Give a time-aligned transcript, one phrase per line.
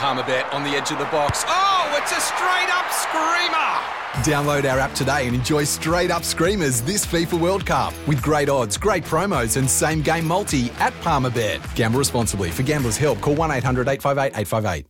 [0.00, 1.44] Palmerbet on the edge of the box.
[1.46, 3.76] Oh, it's a straight up screamer!
[4.24, 8.48] Download our app today and enjoy straight up screamers this FIFA World Cup with great
[8.48, 11.60] odds, great promos, and same game multi at Palmerbet.
[11.74, 12.50] Gamble responsibly.
[12.50, 14.86] For gamblers' help, call 1 800 858 858.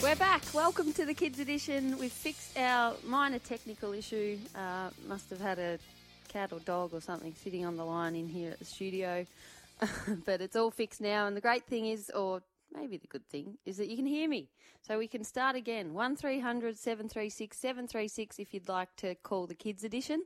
[0.00, 0.44] We're back.
[0.54, 1.98] Welcome to the Kids Edition.
[1.98, 4.38] We've fixed our minor technical issue.
[4.54, 5.80] Uh, must have had a
[6.28, 9.26] cat or dog or something sitting on the line in here at the studio.
[10.24, 11.26] but it's all fixed now.
[11.26, 12.42] And the great thing is, or
[12.76, 14.48] maybe the good thing, is that you can hear me.
[14.82, 15.94] So we can start again.
[15.94, 20.24] 1300 736 736 if you'd like to call the Kids Edition.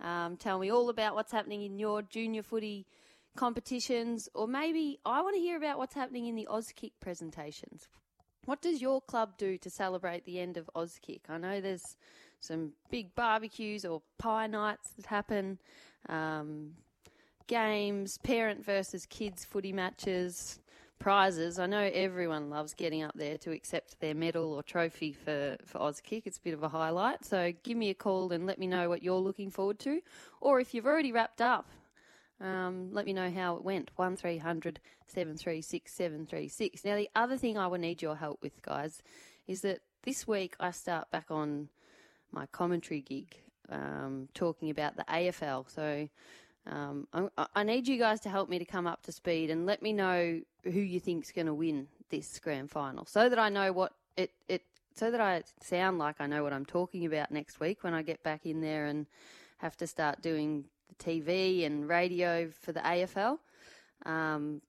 [0.00, 2.86] Um, tell me all about what's happening in your junior footy
[3.36, 7.88] competitions, or maybe I want to hear about what's happening in the Auskick presentations.
[8.46, 11.20] What does your club do to celebrate the end of Auskick?
[11.28, 11.96] I know there's
[12.40, 15.58] some big barbecues or pie nights that happen,
[16.08, 16.72] um,
[17.46, 20.58] games, parent versus kids footy matches,
[21.00, 21.58] prizes.
[21.58, 25.78] I know everyone loves getting up there to accept their medal or trophy for, for
[25.78, 26.22] Auskick.
[26.26, 27.24] It's a bit of a highlight.
[27.24, 30.00] So give me a call and let me know what you're looking forward to.
[30.40, 31.68] Or if you've already wrapped up,
[32.40, 33.90] um, let me know how it went.
[33.96, 36.84] 1300 736 736.
[36.84, 39.02] Now, the other thing I will need your help with, guys,
[39.48, 41.68] is that this week I start back on
[42.30, 43.36] my commentary gig
[43.70, 45.68] um, talking about the AFL.
[45.68, 46.08] So
[46.66, 49.64] um, I, I, need you guys to help me to come up to speed and
[49.64, 53.48] let me know who you think's going to win this grand final, so that I
[53.48, 54.62] know what it it
[54.94, 58.02] so that I sound like I know what I'm talking about next week when I
[58.02, 59.06] get back in there and
[59.58, 63.38] have to start doing the TV and radio for the AFL.
[64.04, 64.60] Um,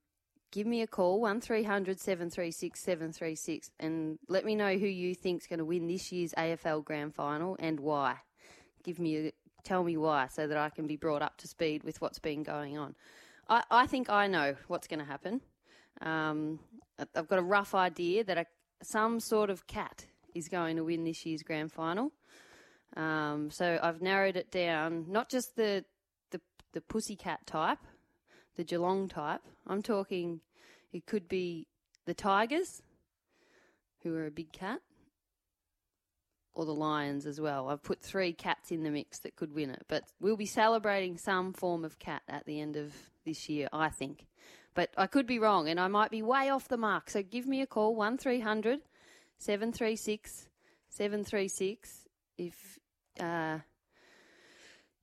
[0.52, 5.60] give me a call, 1300 736 736, and let me know who you think's going
[5.60, 8.18] to win this year's AFL Grand Final and why.
[8.84, 9.32] Give me a,
[9.64, 12.44] tell me why so that I can be brought up to speed with what's been
[12.44, 12.96] going on.
[13.50, 15.42] I, I think I know what's going to happen.
[16.02, 16.60] Um,
[17.16, 18.46] I've got a rough idea that a,
[18.84, 22.12] some sort of cat is going to win this year's grand final.
[22.96, 25.86] Um, so I've narrowed it down, not just the
[26.32, 26.42] the
[26.74, 27.80] the pussycat type,
[28.56, 29.42] the Geelong type.
[29.68, 30.42] I'm talking,
[30.92, 31.68] it could be
[32.06, 32.82] the Tigers,
[34.04, 34.80] who are a big cat,
[36.54, 37.70] or the Lions as well.
[37.70, 41.18] I've put three cats in the mix that could win it, but we'll be celebrating
[41.18, 42.94] some form of cat at the end of
[43.26, 44.26] this year, I think.
[44.74, 47.10] But I could be wrong, and I might be way off the mark.
[47.10, 48.80] So give me a call, 1300
[49.38, 50.48] 736
[50.90, 52.08] 736,
[52.38, 52.80] if
[53.20, 53.60] uh,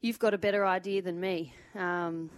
[0.01, 1.55] you've got a better idea than me.
[1.75, 2.31] Um,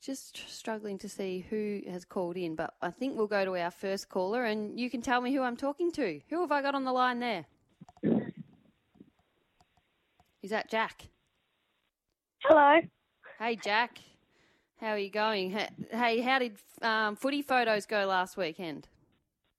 [0.00, 3.70] just struggling to see who has called in, but I think we'll go to our
[3.70, 6.20] first caller and you can tell me who I'm talking to.
[6.30, 7.46] Who have I got on the line there?
[10.42, 11.08] Is that Jack?
[12.44, 12.80] Hello.
[13.38, 13.98] Hey, Jack.
[14.80, 15.50] How are you going?
[15.90, 18.88] Hey, how did um, footy photos go last weekend?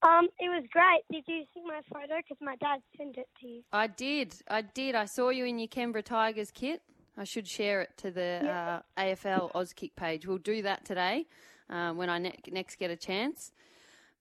[0.02, 1.02] Um, it was great.
[1.12, 2.16] Did you see my photo?
[2.16, 3.62] Because my dad sent it to you.
[3.70, 4.34] I did.
[4.48, 4.94] I did.
[4.94, 6.80] I saw you in your Canberra Tigers kit.
[7.16, 10.26] I should share it to the uh, AFL Auskick page.
[10.26, 11.26] We'll do that today
[11.68, 13.52] um, when I ne- next get a chance.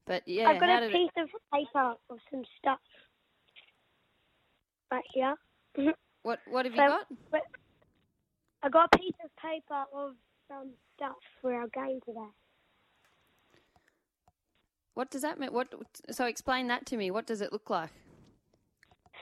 [0.05, 2.79] But yeah, I've got a piece it, of paper or some stuff
[4.91, 5.35] right here.
[6.23, 7.05] what what have you got?
[8.61, 10.13] I got a piece of paper of
[10.47, 12.19] some stuff for our game today.
[14.95, 15.53] What does that mean?
[15.53, 15.73] What?
[16.11, 17.11] So explain that to me.
[17.11, 17.91] What does it look like?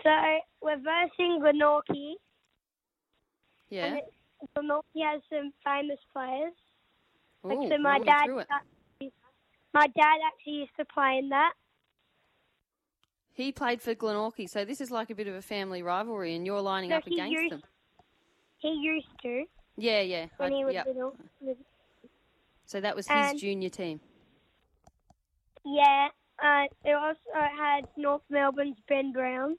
[0.04, 0.10] So
[0.62, 2.14] we're versing Glenorchy.
[3.70, 3.86] Yeah.
[3.86, 4.14] And it,
[4.56, 6.54] Glenorchy has some famous players.
[7.44, 9.12] Like, Ooh, so my dad, actually-
[9.74, 11.54] my dad actually used to play in that.
[13.34, 16.46] He played for Glenorchy, so this is like a bit of a family rivalry, and
[16.46, 17.64] you're lining So up against used- them.
[18.60, 19.46] He used to
[19.76, 20.26] Yeah, yeah.
[20.38, 20.88] when I- he was yep.
[20.88, 21.16] little.
[22.66, 24.00] So that was his and- junior team.
[25.64, 29.58] Yeah, uh, it also had North Melbourne's Ben Brown.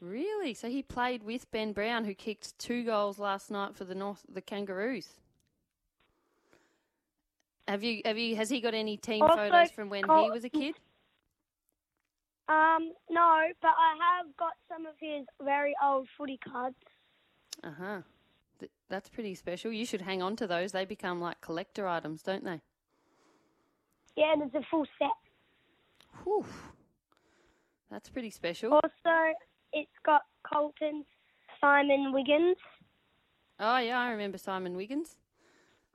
[0.00, 0.54] Really?
[0.54, 4.24] So he played with Ben Brown, who kicked two goals last night for the North
[4.32, 5.08] the Kangaroos.
[7.68, 10.44] Have you have you has he got any team Also photos from when he was
[10.44, 10.74] a kid?
[12.48, 16.74] Um, no, but I have got some of his very old footy cards.
[17.62, 18.00] Uh huh.
[18.58, 19.70] Th- that's pretty special.
[19.70, 20.72] You should hang on to those.
[20.72, 22.60] They become like collector items, don't they?
[24.16, 25.08] Yeah, and it's a full set.
[26.24, 26.44] Whew.
[27.88, 28.72] That's pretty special.
[28.72, 29.34] Also,
[29.72, 31.04] it's got Colton,
[31.60, 32.56] Simon Wiggins.
[33.58, 35.16] Oh yeah, I remember Simon Wiggins.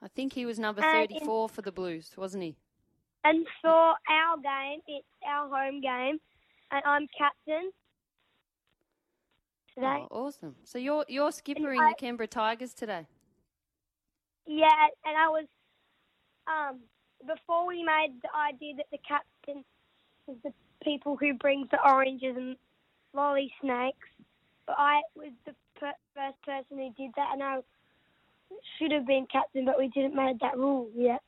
[0.01, 2.55] I think he was number And in- thirty-four for the Blues, wasn't he?
[3.23, 3.69] And for
[4.09, 6.19] our game, it's our home game,
[6.71, 7.71] and I'm captain
[9.73, 10.05] today.
[10.11, 10.55] Oh, awesome.
[10.63, 13.07] So you're you're skippering I- the Canberra Tigers today.
[14.45, 14.69] Yeah,
[15.05, 15.45] and I was
[16.47, 16.81] um
[17.25, 19.63] before we made the idea that the captain
[20.27, 22.55] is the people who brings the oranges and
[23.15, 24.07] lolly snakes,
[24.67, 27.59] but I was the per- first person who did that, and I
[28.77, 31.21] should have been captain, but we didn't make that rule yet.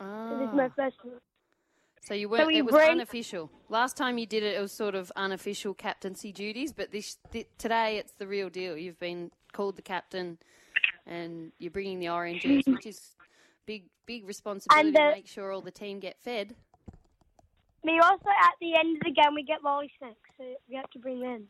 [0.00, 0.68] So this is my Ah.
[0.76, 1.20] first one.
[2.00, 2.48] So you weren't.
[2.48, 3.48] we it was unofficial.
[3.68, 6.72] Last time you did it, it was sort of unofficial captaincy duties.
[6.72, 8.76] But this th- today, it's the real deal.
[8.76, 10.38] You've been called the captain,
[11.06, 13.14] and you're bringing the oranges, which is
[13.66, 16.56] big, big responsibility the- to make sure all the team get fed.
[17.84, 20.90] Me also at the end of the game we get lolly snakes, so we have
[20.90, 21.46] to bring them.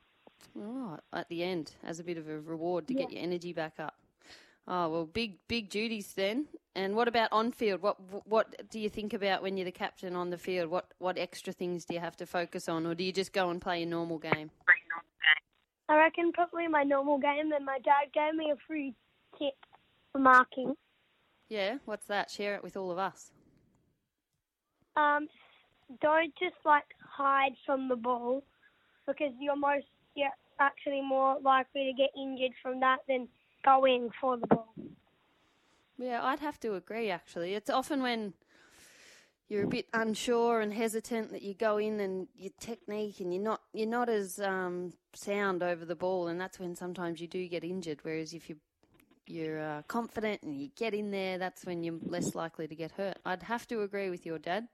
[0.58, 3.74] Oh, at the end, as a bit of a reward to get your energy back
[3.78, 3.96] up.
[4.66, 6.46] Oh well, big, big duties then.
[6.74, 7.82] And what about on field?
[7.82, 7.96] What
[8.26, 10.70] what do you think about when you're the captain on the field?
[10.70, 13.50] What what extra things do you have to focus on, or do you just go
[13.50, 14.50] and play a normal game?
[15.88, 18.94] I reckon probably my normal game, and my dad gave me a free
[19.38, 19.54] tip
[20.12, 20.74] for marking.
[21.48, 22.30] Yeah, what's that?
[22.30, 23.30] Share it with all of us.
[24.96, 25.28] Um,
[26.00, 28.42] don't just like hide from the ball
[29.06, 30.28] because you're most you're
[30.60, 33.28] actually more likely to get injured from that than
[33.64, 34.74] going for the ball.
[35.98, 37.10] Yeah, I'd have to agree.
[37.10, 38.34] Actually, it's often when
[39.48, 43.42] you're a bit unsure and hesitant that you go in and your technique and you're
[43.42, 47.46] not you're not as um, sound over the ball, and that's when sometimes you do
[47.48, 47.98] get injured.
[48.02, 48.56] Whereas if you
[49.26, 52.92] you're uh, confident and you get in there, that's when you're less likely to get
[52.92, 53.18] hurt.
[53.24, 54.68] I'd have to agree with your dad.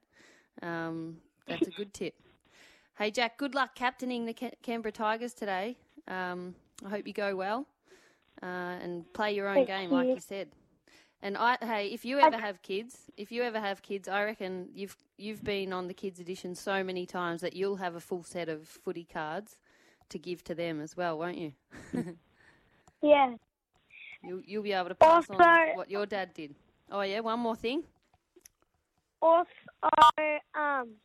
[0.61, 1.17] Um,
[1.47, 2.15] that's a good tip.
[2.99, 5.77] Hey Jack, good luck captaining the Ca- Canberra Tigers today.
[6.09, 6.53] Um,
[6.85, 7.65] I hope you go well
[8.43, 10.15] uh, and play your own Thank game, like you.
[10.15, 10.49] you said.
[11.21, 14.67] And I, hey, if you ever have kids, if you ever have kids, I reckon
[14.73, 18.21] you've you've been on the kids edition so many times that you'll have a full
[18.23, 19.59] set of footy cards
[20.09, 21.53] to give to them as well, won't you?
[23.01, 23.35] Yeah.
[24.21, 25.37] You'll you'll be able to pass on
[25.75, 26.53] what your dad did.
[26.91, 27.83] Oh yeah, one more thing.
[29.21, 29.45] Also,
[30.53, 30.95] um,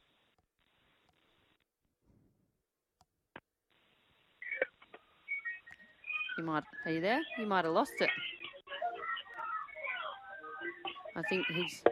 [6.38, 6.64] You might.
[6.84, 7.20] Are you there?
[7.38, 8.10] You might have lost it.
[11.16, 11.82] I think he's.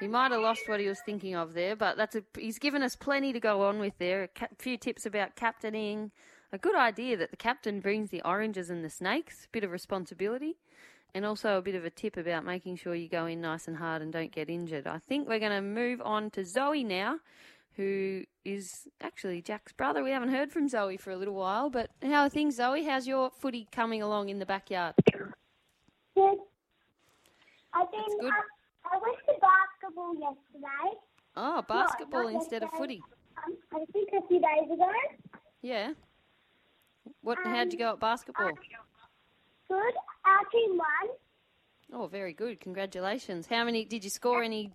[0.00, 2.22] He might have lost what he was thinking of there, but that's a.
[2.38, 4.28] He's given us plenty to go on with there.
[4.40, 6.10] A few tips about captaining.
[6.52, 9.46] A good idea that the captain brings the oranges and the snakes.
[9.52, 10.56] Bit of responsibility,
[11.14, 13.76] and also a bit of a tip about making sure you go in nice and
[13.76, 14.86] hard and don't get injured.
[14.86, 17.20] I think we're going to move on to Zoe now,
[17.80, 20.04] who is actually Jack's brother.
[20.04, 22.84] We haven't heard from Zoe for a little while, but how are things, Zoe?
[22.84, 24.94] How's your footy coming along in the backyard?
[26.14, 26.38] good.
[27.72, 28.30] I think good.
[28.30, 30.98] I, I went to basketball yesterday.
[31.36, 33.00] Oh, basketball not instead of footy.
[33.46, 34.90] Um, I think a few days ago.
[35.62, 35.92] Yeah.
[37.22, 37.38] What?
[37.44, 38.50] how'd you go at basketball?
[39.68, 39.94] Good.
[40.26, 41.16] Our team won.
[41.94, 42.60] Oh, very good.
[42.60, 43.46] Congratulations.
[43.46, 43.86] How many?
[43.86, 44.72] Did you score any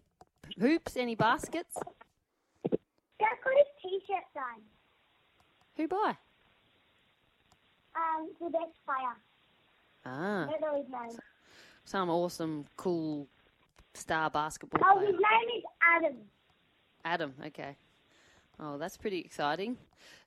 [0.57, 0.97] hoops?
[0.97, 1.75] Any baskets?
[4.15, 4.61] Jack t-shirt done.
[5.77, 6.17] Who by?
[7.95, 9.15] Um, the best player.
[10.05, 11.19] Ah, I don't know his name.
[11.85, 13.27] some awesome, cool
[13.93, 15.07] star basketball Oh, player.
[15.07, 15.63] his name is
[15.95, 16.17] Adam.
[17.03, 17.33] Adam.
[17.47, 17.75] Okay.
[18.59, 19.77] Oh, that's pretty exciting.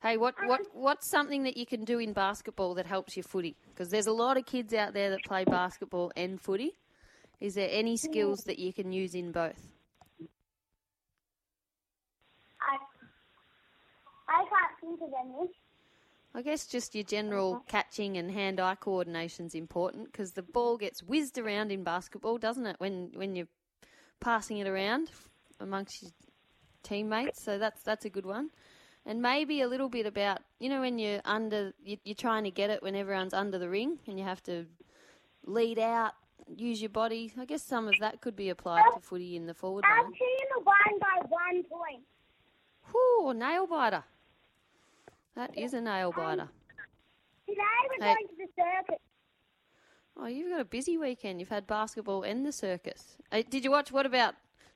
[0.02, 3.56] Hey, what what what's something that you can do in basketball that helps your footy?
[3.68, 6.72] Because there's a lot of kids out there that play basketball and footy.
[7.40, 9.60] Is there any skills that you can use in both?
[14.28, 14.44] I,
[14.78, 15.50] I can't think of any.
[16.34, 21.02] I guess just your general catching and hand-eye coordination is important because the ball gets
[21.02, 22.76] whizzed around in basketball, doesn't it?
[22.78, 23.48] When when you're
[24.20, 25.10] passing it around
[25.58, 26.12] amongst your
[26.82, 28.50] teammates, so that's that's a good one.
[29.06, 32.50] And maybe a little bit about you know when you're under, you, you're trying to
[32.50, 34.66] get it when everyone's under the ring, and you have to
[35.44, 36.12] lead out,
[36.56, 37.32] use your body.
[37.38, 40.12] I guess some of that could be applied to footy in the forward line.
[40.12, 42.02] team one by one point.
[42.92, 44.04] Whew, nail biter.
[45.38, 46.48] That is a nail biter.
[47.46, 48.14] Today we're Hey.
[48.14, 48.98] going to the circus.
[50.16, 51.38] Oh, you've got a busy weekend.
[51.38, 53.16] You've had basketball and the circus.
[53.30, 53.92] Uh, did you watch?
[53.92, 54.34] What about?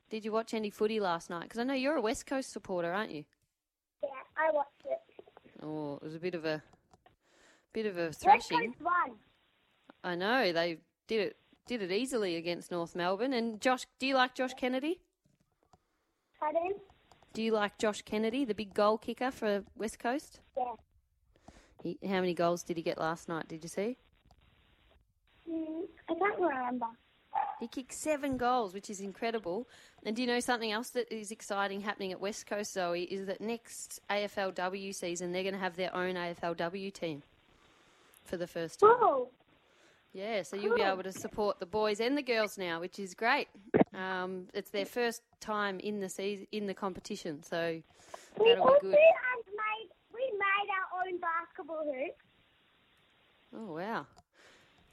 [0.08, 1.42] Did you watch any footy last night?
[1.42, 3.24] Because I know you're a West Coast supporter, aren't you?
[4.04, 5.00] Yeah, I watched it.
[5.60, 6.62] Oh, it was a bit of a
[7.72, 8.58] bit of a thrashing.
[8.60, 8.78] West.
[8.78, 9.18] Coast won.
[10.04, 10.78] I know they
[11.08, 13.32] did it did it easily against North Melbourne.
[13.32, 15.00] And Josh, do you like Josh Kennedy?
[16.38, 16.74] Pardon?
[17.32, 20.40] Do you like Josh Kennedy, the big goal kicker for West Coast?
[20.56, 20.64] Yeah.
[21.82, 23.48] He, how many goals did he get last night?
[23.48, 23.96] Did you see?
[25.50, 26.86] Mm, I can't remember.
[27.58, 29.66] He kicked seven goals, which is incredible.
[30.04, 33.04] And do you know something else that is exciting happening at West Coast, Zoe?
[33.04, 37.22] Is that next AFLW season they're going to have their own AFLW team
[38.24, 38.90] for the first time.
[39.00, 39.28] Oh,
[40.12, 43.14] Yeah, so you'll be able to support the boys and the girls now, which is
[43.14, 43.48] great.
[43.94, 47.82] Um, it's their first time in the season in the competition, so
[48.38, 48.94] that'll be also good.
[48.94, 52.16] have made we made our own basketball hoop.
[53.54, 54.06] Oh wow,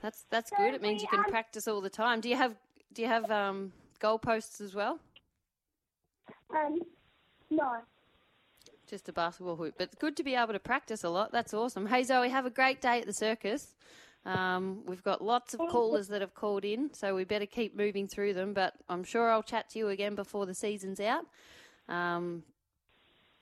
[0.01, 0.73] that's that's So good.
[0.73, 2.19] It means you can um, practice all the time.
[2.19, 2.55] Do you have
[2.93, 4.99] do you have um, goalposts as well?
[6.53, 6.79] Um,
[7.49, 7.77] no.
[8.85, 11.31] Just a basketball hoop, but good to be able to practice a lot.
[11.31, 11.85] That's awesome.
[11.85, 13.75] Hey Zoe, have a great day at the circus.
[14.25, 18.07] Um, we've got lots of callers that have called in, so we better keep moving
[18.07, 18.53] through them.
[18.53, 21.25] But I'm sure I'll chat to you again before the season's out.
[21.88, 22.43] Um,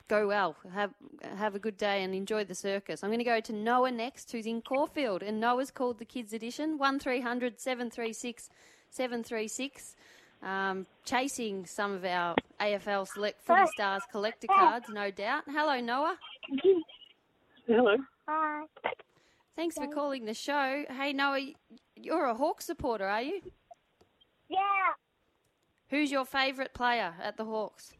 [0.07, 0.55] go well.
[0.73, 0.93] Have
[1.35, 3.03] have a good day and enjoy the circus.
[3.03, 6.31] I'm going to go to Noah next, who's in Caulfield, and Noah's called the Kids
[6.31, 8.49] Edition one 736
[8.89, 9.95] 736
[10.43, 15.43] um, chasing some of our AFL Select Footy Stars collector cards, no doubt.
[15.47, 16.17] Hello, Noah.
[17.67, 17.97] Hello.
[18.27, 18.63] Hi.
[19.57, 20.85] Thanks for calling the show.
[20.87, 21.41] Hey, Noah,
[21.95, 23.41] you're a Hawk supporter, are you?
[24.49, 24.59] Yeah.
[25.89, 27.91] Who's your favourite player at the Hawks?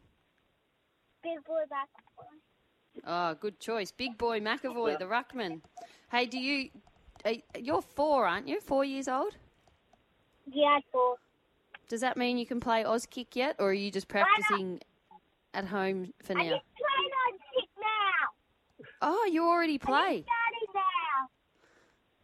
[1.24, 2.28] Big boy basketball.
[3.04, 3.90] Oh, good choice.
[3.90, 5.60] Big boy McEvoy, the ruckman.
[6.12, 6.70] Hey, do you.
[7.58, 8.60] You're four, aren't you?
[8.60, 9.34] Four years old?
[10.46, 11.16] Yeah, four.
[11.88, 14.80] Does that mean you can play Auskick yet, or are you just practicing
[15.54, 16.40] at home for now?
[16.40, 18.86] I just on kick now.
[19.02, 20.24] Oh, you already play.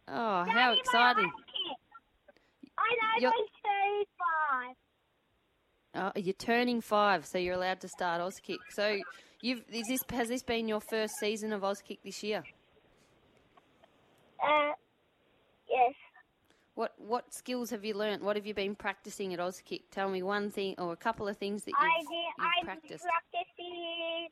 [0.07, 1.25] Oh, how Starting my exciting.
[1.25, 2.71] own kick.
[2.77, 4.75] I'm You're- only two five.
[5.97, 8.57] Oh, you're turning five, so you're allowed to start Auskick.
[8.71, 8.99] So,
[9.41, 12.43] you've is this has this been your first season of Auskick this year?
[14.43, 14.73] Uh,
[15.69, 15.93] yes.
[16.75, 18.21] What what skills have you learnt?
[18.21, 19.83] What have you been practicing at Auskick?
[19.89, 22.15] Tell me one thing or a couple of things that you've, did.
[22.15, 23.05] you've I practiced.
[23.05, 24.27] practicing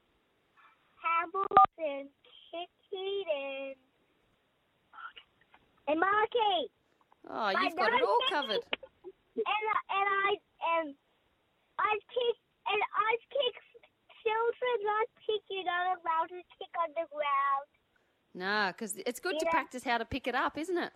[1.00, 2.10] handballs and
[2.52, 3.76] kicking and
[5.88, 6.68] and marking.
[7.30, 8.64] Oh, you've got it all covered.
[9.36, 10.32] And and I
[10.78, 10.96] and
[11.80, 12.38] I kick
[12.68, 13.56] and I kick
[14.24, 15.42] children not kick.
[15.50, 17.68] You're not allowed to kick on the ground.
[18.36, 20.92] Nah, because it's good to practice how to pick it up, isn't it?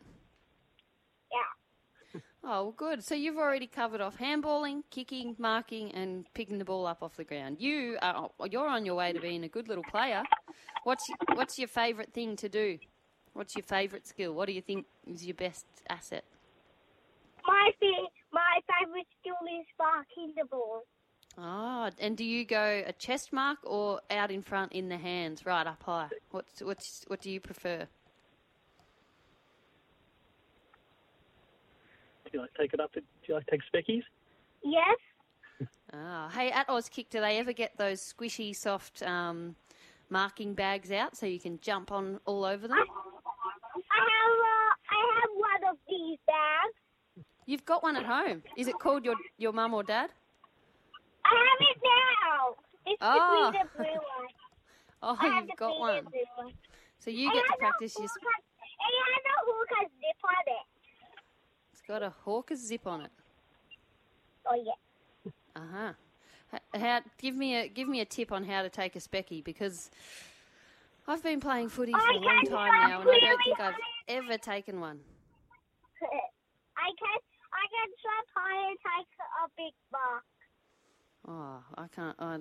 [1.31, 2.21] Yeah.
[2.43, 3.03] Oh, well, good.
[3.03, 7.25] So you've already covered off handballing, kicking, marking, and picking the ball up off the
[7.25, 7.57] ground.
[7.59, 10.23] You are you're on your way to being a good little player.
[10.83, 12.79] What's what's your favourite thing to do?
[13.37, 14.33] What's your favourite skill?
[14.33, 16.23] What do you think is your best asset?
[17.45, 20.81] My fa- my favorite skill is sparking the ball.
[21.37, 25.45] Ah, and do you go a chest mark or out in front in the hands,
[25.45, 26.09] right up high?
[26.31, 27.85] What's what's what do you prefer?
[32.25, 32.91] Do you like take it up?
[32.93, 34.03] Do you like take speckies?
[34.63, 34.97] Yes.
[35.93, 39.55] Ah, hey, at Auskick, do they ever get those squishy, soft um,
[40.09, 42.77] marking bags out so you can jump on all over them?
[42.77, 43.16] I
[43.89, 47.25] have uh, I have one of these bags.
[47.45, 48.43] You've got one at home.
[48.57, 50.09] Is it called your your mum or dad?
[51.25, 52.55] I have it now.
[52.85, 53.13] It's Ah.
[53.13, 54.29] the green and blue one.
[55.03, 56.05] Oh, I you've got one.
[56.35, 56.53] one.
[56.97, 58.09] So you It get to practice your.
[58.09, 58.43] on-
[58.87, 60.65] It has a and zip on it.
[61.71, 63.11] It's got a hawker's zip on it.
[64.47, 65.31] Oh yeah.
[65.55, 65.93] Uh huh.
[66.73, 67.01] How?
[67.19, 69.91] Give me a give me a tip on how to take a specky because
[71.07, 73.73] I've been playing footy for I a long time now and I don't think I've
[73.73, 73.75] hard.
[74.09, 74.99] ever taken one.
[76.77, 77.19] I can
[77.53, 79.07] I can jump high and take
[79.43, 80.23] a big mark.
[81.27, 82.15] Oh, I can't.
[82.19, 82.37] Uh,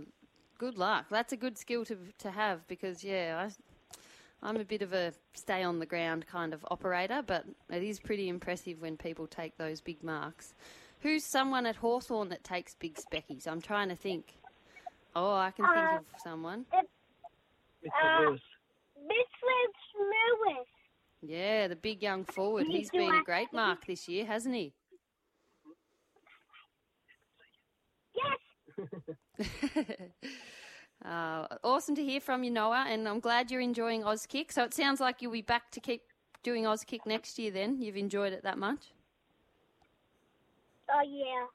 [0.59, 1.07] good luck.
[1.11, 5.13] That's a good skill to to have because yeah, I, I'm a bit of a
[5.35, 9.57] stay on the ground kind of operator, but it is pretty impressive when people take
[9.59, 10.55] those big marks.
[11.01, 13.47] Who's someone at Hawthorn that takes big speckies?
[13.47, 14.35] I'm trying to think.
[15.15, 16.67] Oh, I can think Uh, of someone.
[17.85, 18.33] Mr.
[18.33, 18.37] Uh,
[19.07, 19.37] Mitch
[19.99, 20.67] Lewis.
[21.23, 22.67] Yeah, the big young forward.
[22.67, 24.75] He's been a great mark this year, hasn't he?
[28.15, 29.49] Yes.
[31.05, 34.53] uh, awesome to hear from you, Noah, and I'm glad you're enjoying Auskick.
[34.53, 36.03] So it sounds like you'll be back to keep
[36.43, 37.51] doing Auskick next year.
[37.51, 38.93] Then you've enjoyed it that much.
[40.89, 41.47] Oh yeah.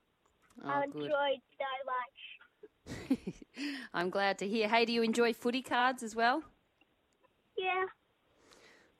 [0.66, 1.42] oh, I Oh, enjoyed good.
[1.58, 1.66] so
[3.16, 3.28] much.
[3.94, 4.68] I'm glad to hear.
[4.68, 6.44] Hey, do you enjoy footy cards as well?
[7.62, 7.86] Yeah.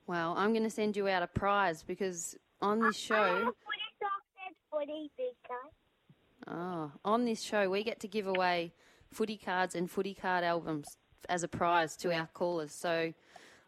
[0.06, 3.40] Well, I'm going to send you out a prize because on this I have show,
[3.40, 6.54] footy socks and footy big guy.
[6.54, 8.74] oh, on this show, we get to give away
[9.12, 10.86] footy cards and footy card albums
[11.30, 12.72] as a prize to our callers.
[12.72, 13.14] So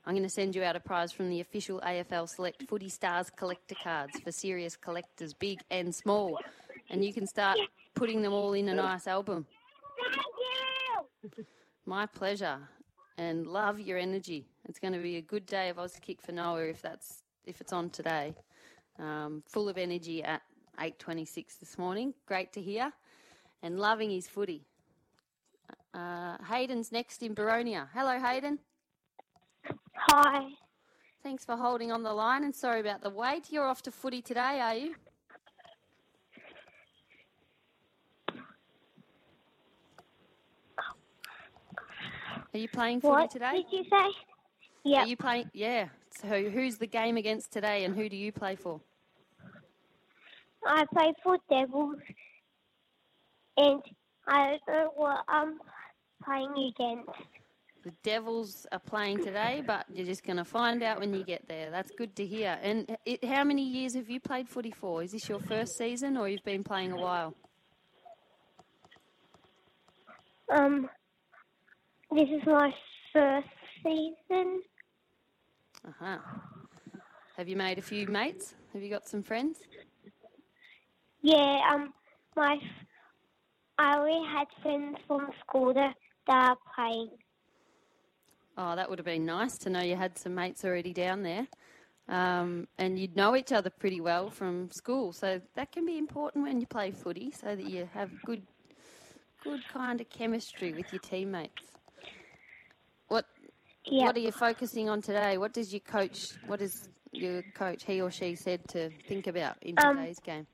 [0.06, 3.30] I'm going to send you out a prize from the official AFL Select Footy Stars
[3.30, 6.40] collector cards for serious collectors, big and small.
[6.90, 7.58] And you can start
[7.96, 9.48] putting them all in a nice album.
[10.04, 11.46] Thank you.
[11.86, 12.60] My pleasure,
[13.18, 14.46] and love your energy.
[14.68, 17.74] It's going to be a good day of Auskick for Noah if that's if it's
[17.74, 18.34] on today.
[19.00, 20.42] Um, full of energy at
[20.80, 22.14] eight twenty six this morning.
[22.28, 22.92] Great to hear.
[23.64, 24.66] and loving his footy.
[25.94, 27.88] Uh, Hayden's next in Boronia.
[27.94, 28.60] Hello, Hayden.
[29.96, 30.50] Hi.
[31.24, 33.52] Thanks for holding on the line and sorry about the wait.
[33.52, 34.96] You're off to footy today, are you?
[42.54, 43.52] Are you playing footy What today?
[43.54, 44.33] What did you say?
[44.84, 45.04] Yeah.
[45.04, 45.50] Are you playing?
[45.54, 45.88] Yeah.
[46.22, 48.82] So who's the game against today, and who do you play for?
[50.66, 51.98] I play for Devils,
[53.58, 53.82] and
[54.28, 55.60] I don't know what I'm
[56.24, 57.10] playing against.
[57.84, 61.46] The Devils are playing today, but you're just going to find out when you get
[61.50, 61.70] there.
[61.70, 62.58] That's good to hear.
[62.62, 65.04] And it, how many years have you played footy for?
[65.04, 67.36] Is this your first season, or you've been playing a while?
[70.50, 70.90] Um,
[72.12, 72.74] this is my
[73.12, 73.48] first
[73.84, 74.62] season.
[75.86, 76.18] Uh huh.
[77.38, 78.56] Have you made a few mates?
[78.74, 79.60] Have you got some friends?
[81.22, 81.60] Yeah.
[81.72, 81.94] Um,
[82.36, 82.58] my
[83.78, 85.96] I already had friends from school that,
[86.28, 87.10] that are playing.
[88.56, 91.48] Oh, that would have been nice to know you had some mates already down there.
[92.08, 96.44] Um, and you'd know each other pretty well from school, so that can be important
[96.44, 98.44] when you play footy, so that you have good,
[99.44, 101.73] good kind of chemistry with your teammates.
[103.86, 104.06] What Yeah.
[104.06, 105.38] What are you focusing on today?
[105.38, 106.34] What does your coach?
[106.48, 110.48] What does your coach, he or she, said to think about in Um, today's game?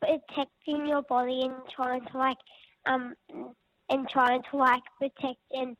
[0.00, 2.36] protecting your body and trying to like
[2.84, 3.14] um
[3.88, 5.76] and trying to like protect and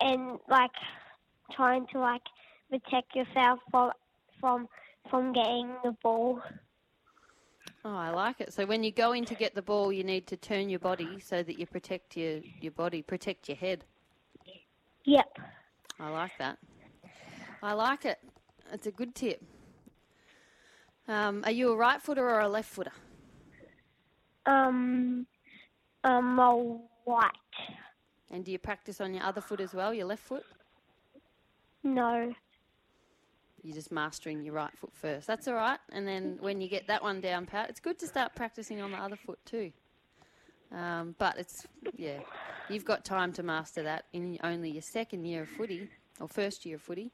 [0.00, 0.72] and like
[1.52, 2.22] trying to like
[2.68, 3.92] protect yourself from
[4.40, 4.68] from
[5.10, 6.42] from getting the ball.
[7.84, 8.52] Oh, I like it.
[8.52, 11.20] So when you go in to get the ball, you need to turn your body
[11.20, 13.84] so that you protect your, your body, protect your head.
[15.04, 15.38] Yep.
[16.00, 16.58] I like that.
[17.62, 18.18] I like it.
[18.72, 19.42] It's a good tip.
[21.06, 22.92] Um, are you a right footer or a left footer?
[24.46, 25.26] Um
[26.02, 27.30] um a white.
[28.30, 30.44] And do you practice on your other foot as well, your left foot?
[31.82, 32.34] No.
[33.62, 35.26] You're just mastering your right foot first.
[35.26, 35.78] That's all right.
[35.92, 38.90] And then when you get that one down pat, it's good to start practicing on
[38.90, 39.72] the other foot too.
[40.72, 42.18] Um, but it's, yeah,
[42.68, 45.88] you've got time to master that in only your second year of footy
[46.20, 47.12] or first year of footy.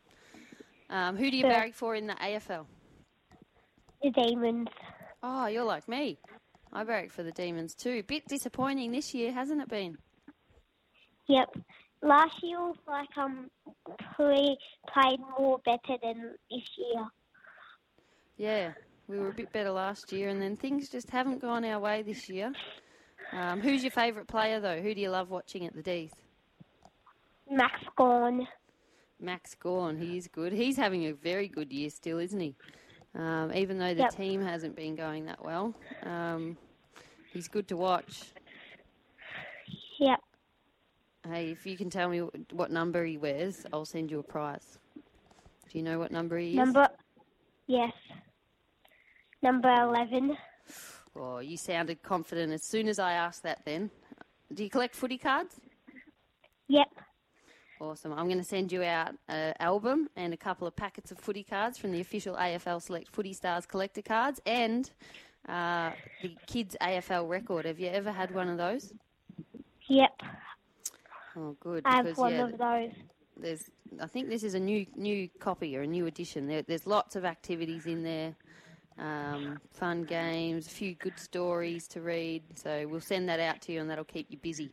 [0.89, 1.53] Um, who do you Yeah.
[1.53, 2.67] barrack for in the AFL?
[4.03, 4.69] The demons.
[5.23, 6.19] Oh, you're like me.
[6.73, 8.03] I barrack for the Demons too.
[8.05, 9.99] Bit disappointing this year, hasn't it been?
[11.27, 11.57] Yep.
[12.03, 13.51] Last year was like um
[14.19, 14.57] we
[14.93, 17.07] played more better than this year.
[18.37, 18.73] Yeah,
[19.07, 22.03] we were a bit better last year, and then things just haven't gone our way
[22.03, 22.53] this year.
[23.33, 24.81] Um, who's your favourite player, though?
[24.81, 26.11] Who do you love watching at the D's?
[27.51, 28.47] Max Gawn.
[29.21, 30.53] Max Gawn, he is good.
[30.53, 32.55] He's having a very good year still, isn't he?
[33.15, 34.17] Um, even though the Yep.
[34.17, 36.57] team hasn't been going that well, um,
[37.33, 38.33] he's good to watch.
[39.99, 40.21] Yep.
[41.29, 42.21] Hey, if you can tell me
[42.53, 44.79] what number he wears, I'll send you a prize.
[44.95, 46.57] Do you know what number he is?
[46.57, 46.89] Number
[47.67, 47.93] yes.
[49.43, 50.37] Number eleven.
[51.17, 53.61] Oh, you sounded confident as soon as I asked that.
[53.65, 53.91] Then,
[54.55, 55.61] do you collect footy cards?
[56.69, 56.89] Yep.
[57.81, 58.13] Awesome.
[58.13, 61.43] I'm going to send you out an album and a couple of packets of footy
[61.43, 64.91] cards from the official AFL Select Footy Stars collector cards and
[65.49, 65.93] uh,
[66.23, 67.65] the kids AFL record.
[67.65, 68.93] Have you ever had one of those?
[69.89, 70.11] Yep.
[71.37, 71.83] Oh, good.
[71.87, 72.93] I have one yeah, of those.
[73.37, 73.65] there's
[74.01, 76.47] I think this is a new new copy or a new edition.
[76.47, 78.35] There, there's lots of activities in there,
[78.99, 82.43] um, fun games, a few good stories to read.
[82.55, 84.71] So we'll send that out to you, and that'll keep you busy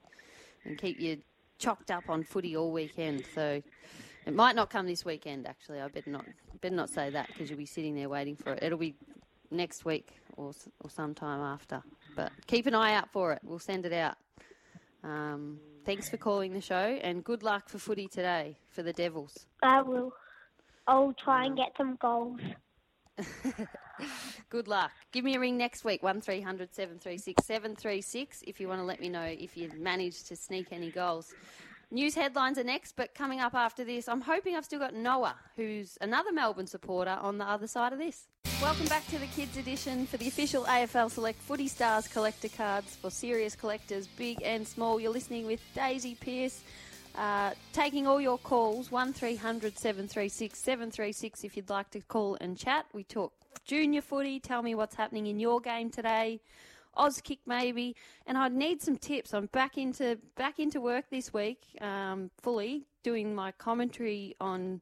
[0.65, 1.17] and keep you
[1.59, 3.23] chocked up on footy all weekend.
[3.33, 3.61] So
[4.25, 5.47] it might not come this weekend.
[5.47, 6.25] Actually, I better not
[6.61, 8.63] better not say that because you'll be sitting there waiting for it.
[8.63, 8.95] It'll be
[9.51, 10.51] next week or
[10.81, 11.81] or sometime after.
[12.15, 13.39] But keep an eye out for it.
[13.43, 14.17] We'll send it out.
[15.03, 19.45] Um, thanks for calling the show and good luck for footy today for the Devils.
[19.63, 20.11] I will.
[20.87, 22.39] I'll try and get some goals.
[24.49, 24.91] Good luck.
[25.11, 29.09] Give me a ring next week, 1300 736 736, if you want to let me
[29.09, 31.33] know if you've managed to sneak any goals.
[31.89, 35.35] News headlines are next, but coming up after this, I'm hoping I've still got Noah,
[35.55, 38.27] who's another Melbourne supporter, on the other side of this.
[38.61, 42.95] Welcome back to the Kids Edition for the official AFL Select Footy Stars collector cards
[42.95, 44.99] for serious collectors, big and small.
[44.99, 46.61] You're listening with Daisy Pearce.
[47.15, 52.85] Uh, taking all your calls, 1300 736 736 if you'd like to call and chat.
[52.93, 53.31] We talk
[53.67, 56.39] junior footy, tell me what's happening in your game today.
[56.97, 59.33] Auskick maybe, and I'd need some tips.
[59.33, 64.81] I'm back into back into work this week, um, fully doing my commentary on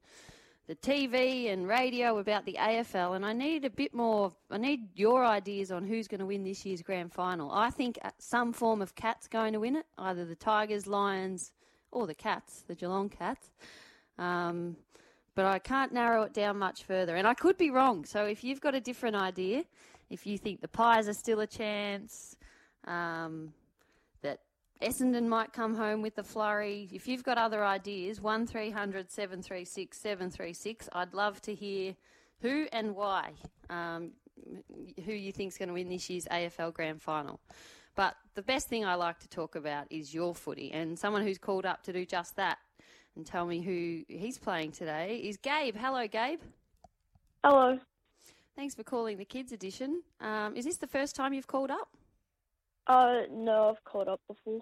[0.67, 4.31] the TV and radio about the AFL, and I need a bit more.
[4.49, 7.51] I need your ideas on who's going to win this year's grand final.
[7.51, 11.51] I think uh, some form of cat's going to win it, either the Tigers, Lions,
[11.91, 13.51] or the Cats, the Geelong Cats.
[14.17, 14.77] Um,
[15.35, 18.05] but I can't narrow it down much further, and I could be wrong.
[18.05, 19.65] So if you've got a different idea,
[20.09, 22.37] if you think the Pies are still a chance,
[22.87, 23.53] um,
[24.21, 24.39] that
[24.81, 26.87] Essendon might come home with the flurry.
[26.93, 31.95] If you've got other ideas, 1300 736 736, I'd love to hear
[32.41, 33.31] who and why,
[33.69, 34.11] um,
[35.05, 37.41] who you think's going to win this year's AFL Grand Final.
[37.95, 41.37] But the best thing I like to talk about is your footy, and someone who's
[41.37, 42.57] called up to do just that
[43.15, 45.75] and tell me who he's playing today is Gabe.
[45.75, 46.39] Hello, Gabe.
[47.43, 47.80] Hello.
[48.56, 50.01] Thanks for calling the Kids Edition.
[50.21, 51.89] Um, is this the first time you've called up?
[52.88, 54.62] Uh, no, I've called up before.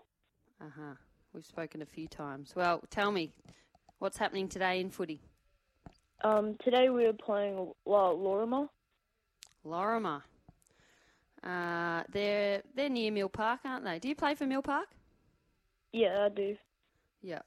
[0.62, 0.94] Uh huh.
[1.34, 2.54] We've spoken a few times.
[2.56, 3.32] Well, tell me,
[4.00, 5.22] what's happening today in footy?
[6.24, 8.70] Um, today we are playing well, Laurimar.
[9.66, 10.22] Laurimar.
[11.44, 14.00] Uh, they're they're near Mill Park, aren't they?
[14.00, 14.88] Do you play for Mill Park?
[15.92, 16.56] Yeah, I do.
[17.22, 17.40] Yeah.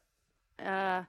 [0.65, 1.03] Uh,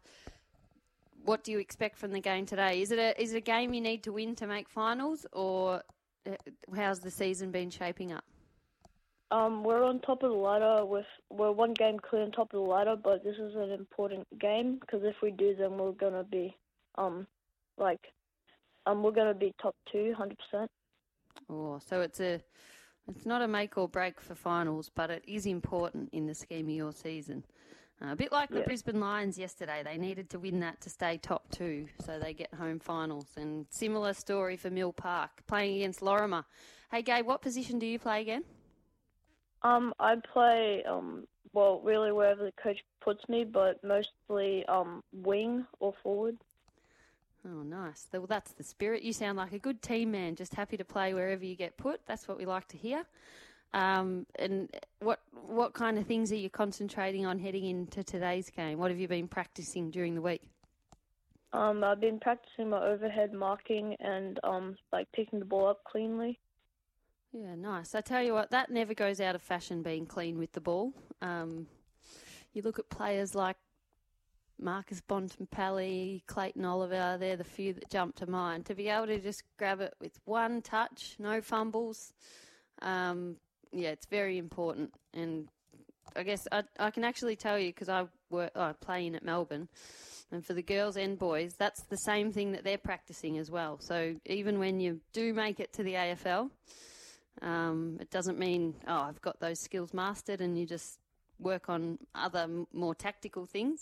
[1.23, 2.81] what do you expect from the game today?
[2.81, 5.81] Is it a is it a game you need to win to make finals, or
[6.25, 6.31] uh,
[6.75, 8.23] how's the season been shaping up?
[9.29, 12.59] Um, we're on top of the ladder with we're one game clear on top of
[12.63, 16.23] the ladder, but this is an important game because if we do, then we're gonna
[16.23, 16.55] be
[16.95, 17.27] um
[17.77, 17.99] like
[18.85, 20.71] um we're gonna be top two, hundred percent.
[21.49, 22.41] Oh, so it's a
[23.09, 26.67] it's not a make or break for finals, but it is important in the scheme
[26.67, 27.43] of your season.
[28.01, 28.65] Uh, a bit like the Yeah.
[28.65, 32.53] Brisbane Lions yesterday, they needed to win that to stay top two, so they get
[32.53, 33.25] home finals.
[33.35, 36.45] And similar story for Mill Park, playing against Laurimar.
[36.91, 38.43] Hey, Gabe, what position do you play again?
[39.63, 45.65] Um, I play um well really wherever the coach puts me, but mostly um wing
[45.79, 46.37] or forward.
[47.45, 48.07] Oh, nice.
[48.11, 49.03] Well, that's the spirit.
[49.03, 52.01] You sound like a good team man, just happy to play wherever you get put.
[52.05, 53.05] That's what we like to hear.
[53.77, 54.69] Um, and
[55.01, 58.79] what what kind of things are you concentrating on heading into today's game?
[58.79, 60.41] What have you been practicing during the week?
[61.53, 66.39] Um, I've been practicing my overhead marking and um like picking the ball up cleanly.
[67.31, 67.93] Yeah, nice.
[67.93, 70.93] I tell you what, that never goes out of fashion being clean with the ball.
[71.21, 71.67] Um,
[72.53, 73.57] you look at players like
[74.59, 78.65] Marcus Bontempelli, Clayton Oliver, they're the few that jump to mind.
[78.67, 82.13] To be able to just grab it with one touch, no fumbles,
[82.81, 83.35] um,
[83.71, 84.93] yeah, it's very important.
[85.13, 85.47] And
[86.15, 89.23] I guess I, I can actually tell you because I work, I play in at
[89.23, 89.67] Melbourne,
[90.31, 93.79] and for the girls and boys, that's the same thing that they're practicing as well.
[93.79, 96.49] So even when you do make it to the AFL,
[97.41, 100.97] um, it doesn't mean oh I've got those skills mastered and you just
[101.39, 103.79] work on other more tactical things.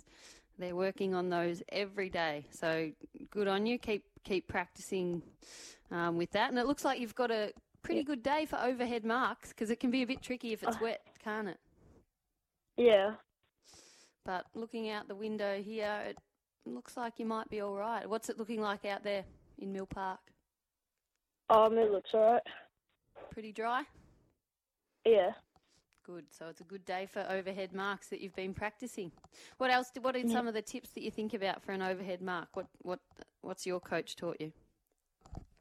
[0.57, 2.45] They're working on those every day.
[2.51, 2.91] So
[3.29, 3.77] good on you.
[3.77, 5.21] Keep keep practicing
[5.91, 6.49] um, with that.
[6.49, 7.51] And it looks like you've got a
[7.85, 10.79] pretty good day for overhead marks because it can be a bit tricky if it's
[10.81, 11.59] wet, can't it?
[12.77, 13.11] Yeah.
[14.25, 16.17] But looking out the window here, it
[16.65, 18.09] looks like you might be all right.
[18.09, 19.23] What's it looking like out there
[19.59, 20.19] in Mill Park?
[21.49, 22.41] Um, it looks alright.
[23.31, 23.83] Pretty dry.
[25.05, 25.31] Yeah.
[26.03, 26.25] Good.
[26.31, 29.11] So it's a good day for overhead marks that you've been practicing.
[29.57, 29.91] What else?
[30.01, 32.49] What are some of the tips that you think about for an overhead mark?
[32.53, 32.99] What what
[33.41, 34.51] what's your coach taught you?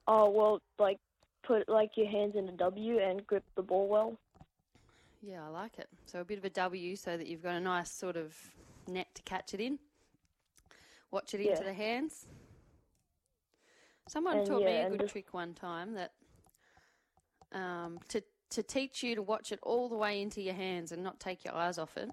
[0.06, 0.98] Oh well, like
[1.46, 4.18] put like your hands in a W and grip the ball well.
[5.22, 5.88] Yeah, I like it.
[6.07, 8.37] So a bit of a W, so that you've got a nice sort of
[8.87, 9.78] net to catch it in.
[11.11, 11.62] Watch it into Yeah.
[11.68, 12.26] the hands.
[14.09, 16.12] Someone And, taught me a good trick one time that
[17.52, 21.02] um, to to teach you to watch it all the way into your hands and
[21.02, 22.11] not take your eyes off it.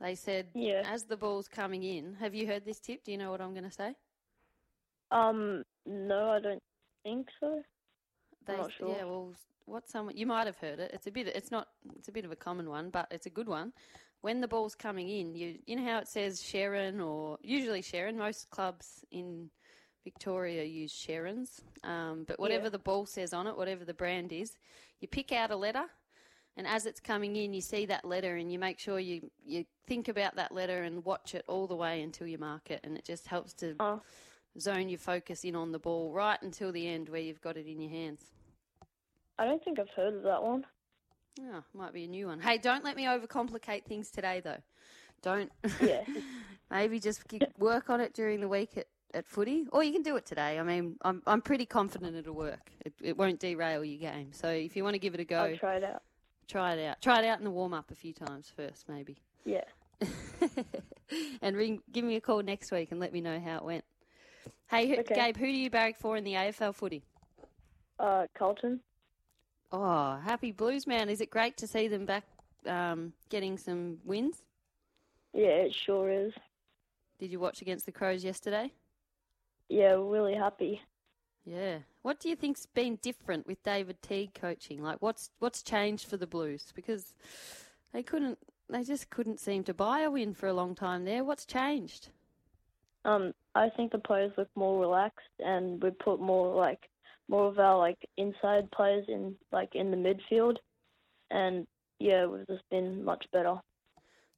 [0.00, 0.82] They said, Yeah.
[0.84, 3.04] as the ball's coming in, have you heard this tip?
[3.04, 3.94] Do you know what I'm going to say?
[5.10, 6.62] Um, no, I don't
[7.04, 7.62] think so.
[8.46, 8.96] They, sure.
[8.96, 9.32] Yeah, well,
[9.66, 10.90] what someone you might have heard it.
[10.94, 11.26] It's a bit.
[11.28, 11.68] It's not.
[11.96, 13.72] It's a bit of a common one, but it's a good one.
[14.22, 18.16] When the ball's coming in, you you know how it says Sherrin or usually Sherrin.
[18.16, 19.50] Most clubs in
[20.04, 22.70] Victoria use Sherrins, um, but whatever Yeah.
[22.70, 24.56] the ball says on it, whatever the brand is,
[25.00, 25.84] you pick out a letter,
[26.56, 29.64] and as it's coming in, you see that letter, and you make sure you you
[29.88, 32.96] think about that letter and watch it all the way until you mark it, and
[32.96, 34.00] it just helps to Oh.
[34.60, 37.66] Zone your focus in on the ball right until the end where you've got it
[37.66, 38.20] in your hands.
[39.38, 40.64] I don't think I've heard of that one.
[41.40, 42.40] Oh, might be a new one.
[42.40, 44.62] Hey, don't let me overcomplicate things today, though.
[45.22, 45.52] Don't.
[45.80, 46.02] Yeah.
[46.70, 47.22] Maybe just
[47.58, 50.58] work on it during the week at, at footy, or you can do it today.
[50.58, 52.70] I mean, I'm I'm pretty confident it'll work.
[52.84, 54.32] It, it won't derail your game.
[54.32, 56.02] So if you want to give it a go, I'll try it out.
[56.48, 57.02] try it out.
[57.02, 59.18] Try it out in the warm up a few times first, maybe.
[59.44, 59.64] Yeah.
[61.42, 63.84] and ring, give me a call next week and let me know how it went.
[64.68, 65.14] Hey, who, Okay.
[65.14, 67.02] Gabe, who do you barrack for in the AFL footy?
[67.98, 68.80] Uh, Carlton.
[69.72, 71.08] Oh, happy Blues man!
[71.08, 72.24] Is it great to see them back
[72.66, 74.42] um, getting some wins?
[75.32, 76.32] Yeah, it sure is.
[77.18, 78.72] Did you watch against the Crows yesterday?
[79.68, 80.82] Yeah, really happy.
[81.44, 81.78] Yeah.
[82.02, 84.82] What do you think's been different with David Teague coaching?
[84.82, 86.72] Like, what's what's changed for the Blues?
[86.74, 87.14] Because
[87.92, 91.24] they couldn't, they just couldn't seem to buy a win for a long time there.
[91.24, 92.10] What's changed?
[93.06, 96.80] Um, I think the players look more relaxed, and we put more like
[97.28, 100.56] more of our like inside players in like in the midfield,
[101.30, 101.66] and
[102.00, 103.54] yeah, we've just been much better.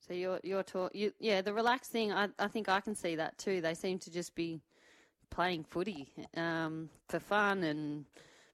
[0.07, 2.13] So you're you're talk, you, yeah, the relaxed thing.
[2.13, 3.61] I I think I can see that too.
[3.63, 4.61] They seem to just be
[5.31, 8.05] playing footy um, for fun and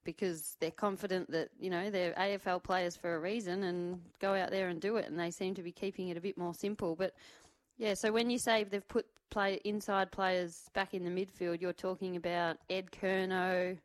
[0.05, 4.51] because they're confident that you know they're AFL players for a reason and go out
[4.51, 5.07] there and do it.
[5.07, 6.95] And they seem to be keeping it a bit more simple.
[6.95, 7.15] But
[7.79, 11.73] yeah, so when you say they've put play inside players back in the midfield, you're
[11.73, 13.77] talking about Ed Curnow,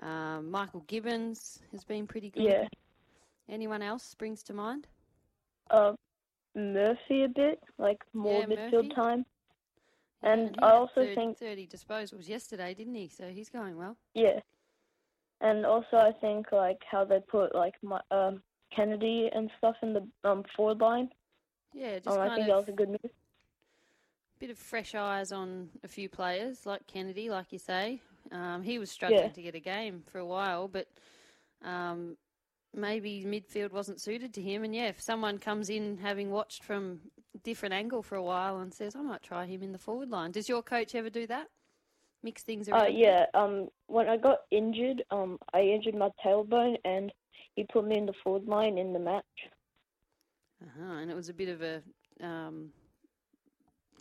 [0.00, 2.42] um, Michael Gibbons has been pretty good.
[2.42, 2.68] Yeah.
[3.48, 4.86] Anyone else springs to mind?
[5.70, 5.94] Uh,
[6.54, 8.88] Murphy a bit, like more Yeah, midfield Murphy.
[8.90, 9.26] time.
[10.22, 13.08] And I also 30, think- 30 disposals yesterday, didn't he?
[13.08, 13.96] So he's going well.
[14.12, 14.40] Yeah.
[15.40, 18.42] And also, I think like how they put like my, um,
[18.76, 21.08] Kennedy and stuff in the um, forward line.
[21.72, 23.10] Yeah, just Um, I think of that was a good move.
[24.44, 28.02] Bit of fresh eyes on a few players like Kennedy, like you say.
[28.30, 29.28] Um, he was struggling Yeah.
[29.28, 30.86] to get a game for a while, but
[31.62, 32.18] um,
[32.74, 34.62] maybe midfield wasn't suited to him.
[34.62, 37.00] And yeah, if someone comes in having watched from
[37.42, 40.30] different angle for a while and says, "I might try him in the forward line,"
[40.30, 41.48] does your coach ever do that?
[42.22, 42.82] Mix things around.
[42.82, 43.24] Uh, yeah.
[43.32, 47.10] Um, when I got injured, um, I injured my tailbone, and
[47.54, 49.48] he put me in the forward line in the match.
[50.62, 50.96] Uh-huh.
[50.96, 51.82] And it was a bit of a
[52.20, 52.72] um,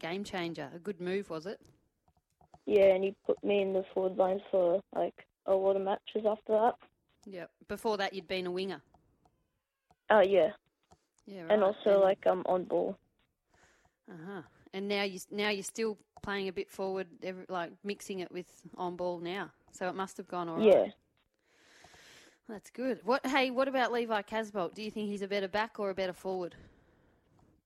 [0.03, 0.69] game changer.
[0.75, 1.59] A good move, was it?
[2.65, 6.25] Yeah, and he put me in the forward line for like a lot of matches
[6.27, 6.75] after that.
[7.25, 7.49] Yep.
[7.67, 8.81] Before that, you'd been a winger.
[10.09, 10.49] Uh, yeah,
[11.25, 11.45] Yeah.
[11.49, 11.73] and right.
[11.75, 12.97] also like um on ball.
[14.11, 14.41] Uh huh.
[14.73, 18.47] And now you now you're still playing a bit forward, every, like mixing it with
[18.77, 19.51] on ball now.
[19.71, 20.65] So it must have gone all right.
[20.65, 20.85] Yeah.
[22.49, 22.99] That's good.
[23.05, 23.25] What?
[23.25, 24.73] Hey, what about Levi Casboult?
[24.75, 26.55] Do you think he's a better back or a better forward?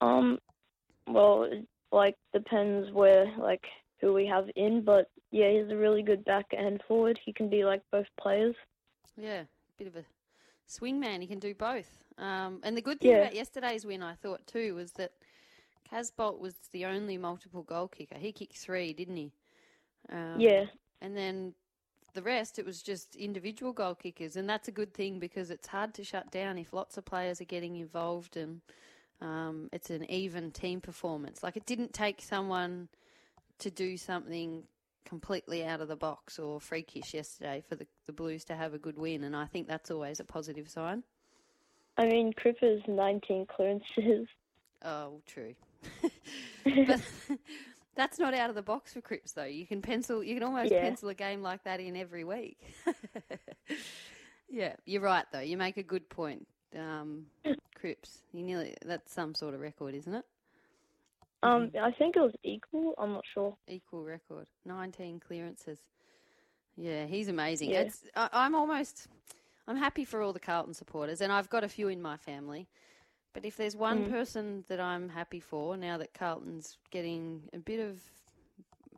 [0.02, 0.39] Um,
[1.08, 3.63] well, it, like depends where like
[4.02, 7.19] who we have in, but yeah, he's a really good back and forward.
[7.23, 8.56] He can be like both players.
[9.17, 9.43] Yeah,
[9.78, 10.06] bit of a
[10.65, 11.21] swing man.
[11.21, 12.04] He can do both.
[12.17, 13.17] Um, and the good thing Yeah.
[13.17, 15.12] about yesterday's win, I thought too, was that
[15.91, 18.17] Casboult was the only multiple goal kicker.
[18.17, 19.32] He kicked three, didn't he?
[20.10, 20.65] Um, Yeah,
[21.02, 21.54] And then
[22.13, 24.36] the rest, it was just individual goal kickers.
[24.36, 27.39] And that's a good thing because it's hard to shut down if lots of players
[27.41, 28.62] are getting involved and
[29.21, 31.43] um, it's an even team performance.
[31.43, 32.89] Like it didn't take someone
[33.60, 34.63] to do something
[35.06, 38.77] completely out of the box or freakish yesterday for the, the Blues to have a
[38.77, 39.23] good win.
[39.23, 41.03] And I think that's always a positive sign.
[41.97, 44.27] I mean Cripper's 19 clearances.
[44.84, 45.56] Oh, true.
[46.63, 47.01] but
[47.95, 49.45] that's not out of the box for Cripps, though.
[49.45, 50.82] You can pencil, you can almost Yeah.
[50.82, 52.60] pencil a game like that in every week.
[54.49, 55.39] yeah, you're right, though.
[55.39, 56.47] You make a good point.
[56.75, 57.27] Um,
[57.75, 60.25] Cripps, you nearly that's some sort of record, isn't it?
[61.43, 62.93] Um, I think it was equal.
[62.97, 63.56] I'm not sure.
[63.67, 65.80] Equal record, 19 clearances.
[66.75, 67.69] Yeah, he's amazing.
[67.71, 67.82] Yeah.
[67.82, 69.08] It's I, I'm almost,
[69.67, 72.67] I'm happy for all the Carlton supporters, and I've got a few in my family.
[73.34, 74.10] But if there's one Mm.
[74.10, 78.01] person that I'm happy for now that Carlton's getting a bit of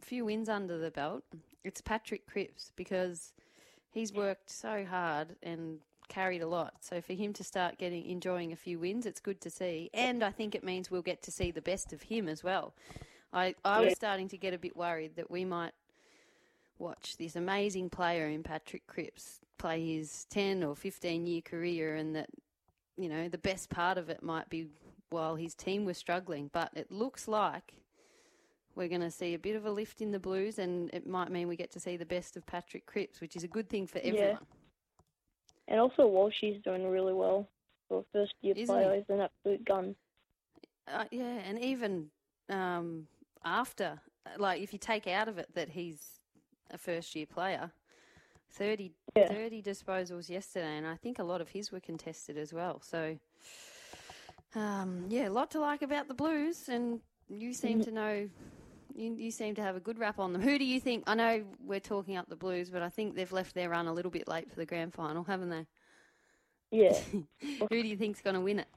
[0.02, 1.24] a few wins under the belt,
[1.66, 3.34] it's Patrick Cripps because
[3.92, 5.80] he's worked so hard and
[6.10, 6.74] carried a lot.
[6.82, 9.90] So for him to start getting enjoying a few wins, it's good to see.
[9.94, 12.74] And I think it means we'll get to see the best of him as well.
[13.32, 15.74] I I was starting to get a bit worried that we might
[16.80, 22.16] watch this amazing player in Patrick Cripps play his 10 or 15 year career and
[22.16, 22.30] that
[22.98, 24.68] you know the best part of it might be
[25.10, 27.74] while his team was struggling but it looks like
[28.76, 31.30] we're going to see a bit of a lift in the blues and it might
[31.30, 33.86] mean we get to see the best of Patrick Cripps which is a good thing
[33.86, 34.38] for Yeah.
[35.70, 37.48] And also Walshy's doing really well
[37.88, 38.92] for a first year Isn't player.
[38.92, 38.98] he?
[38.98, 39.96] He's an absolute gun.
[40.92, 42.10] Uh, yeah, and even
[42.50, 43.06] um,
[43.46, 44.00] after,
[44.38, 46.20] like, if you take out of it that he's
[46.72, 47.72] a first year player,
[48.54, 49.28] 30, Yeah.
[49.28, 52.82] 30 disposals yesterday, and I think a lot of his were contested as well.
[52.82, 53.20] So,
[54.56, 58.30] um, yeah, a lot to like about the Blues, and you seem to know.
[59.00, 60.42] You, you seem to have a good rap on them.
[60.42, 61.06] Who do you think?
[61.08, 63.94] I know we're talking up the Blues, but I think they've left their run a
[63.94, 65.66] little bit late for the grand final, haven't they?
[66.72, 66.98] Yeah.
[67.70, 68.68] Who do you think's going to win it,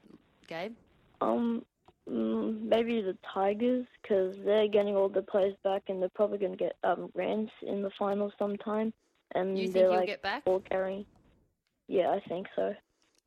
[0.47, 0.75] Gabe?
[1.21, 1.65] um,
[2.09, 6.51] Mm, maybe the Tigers, because they're getting all the players back, and they're probably going
[6.51, 8.93] to get um, Rance in the final sometime.
[9.35, 10.43] And You think he'll like get back?
[10.43, 11.05] ball carrying.
[11.87, 12.75] Yeah, I think so.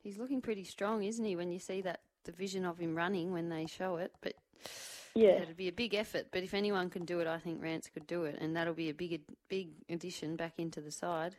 [0.03, 1.35] He's looking pretty strong, isn't he?
[1.35, 4.33] When you see that the vision of him running when they show it, but
[5.17, 5.41] Yeah.
[5.41, 6.27] it'd be a big effort.
[6.31, 8.89] But if anyone can do it, I think Rance could do it, and that'll be
[8.89, 11.35] a big, big addition back into the side.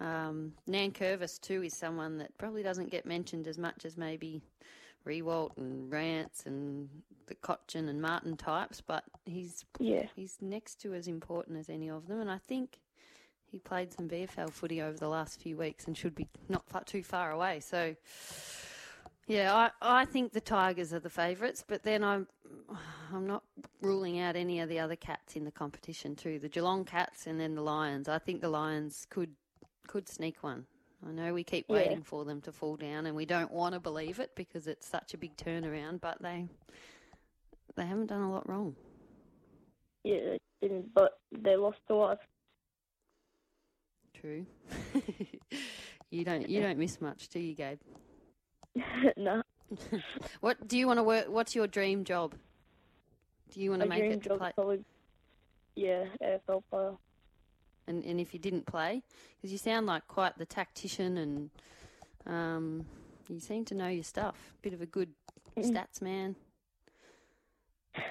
[0.00, 4.42] Um, Nan Curvis too is someone that probably doesn't get mentioned as much as maybe
[5.06, 6.88] Riewoldt and Rance and
[7.26, 10.06] the Cotchin and Martin types, but he's Yeah.
[10.14, 12.80] he's next to as important as any of them, and I think
[13.46, 16.82] he played some VFL footy over the last few weeks and should be not far,
[16.84, 17.60] too far away.
[17.60, 17.94] So,
[19.26, 22.26] yeah, I, I think the Tigers are the favourites, but then I'm
[23.12, 23.42] I'm not
[23.80, 26.38] ruling out any of the other cats in the competition too.
[26.38, 28.08] The Geelong Cats and then the Lions.
[28.08, 29.34] I think the Lions could
[29.86, 30.66] could sneak one.
[31.06, 31.74] I know we keep Yeah.
[31.76, 34.86] waiting for them to fall down, and we don't want to believe it because it's
[34.86, 36.00] such a big turnaround.
[36.00, 36.48] But they
[37.76, 38.76] they haven't done a lot wrong.
[40.04, 42.18] Yeah, they didn't, but they lost to us.
[44.14, 44.46] True.
[46.10, 47.80] you don't you don't miss much, do you, Gabe?
[49.16, 49.42] no,
[50.40, 51.26] What do you want to work?
[51.28, 52.34] What's your dream job?
[53.52, 54.52] Do you want to my make dream it to job play?
[54.54, 54.84] probably.
[55.74, 56.92] Yeah, AFL player.
[57.86, 59.02] And and if you didn't play,
[59.36, 61.50] because you sound like quite the tactician, and
[62.26, 62.86] um,
[63.28, 64.36] you seem to know your stuff.
[64.62, 65.10] Bit of a good
[65.56, 65.70] Mm.
[65.72, 66.36] stats man.